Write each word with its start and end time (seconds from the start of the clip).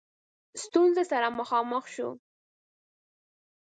ستونزو 0.63 1.03
سره 1.11 1.27
مخامخ 1.39 1.83
شو. 1.93 2.09